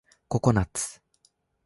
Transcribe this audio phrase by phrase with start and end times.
[0.29, 0.99] ココナッツ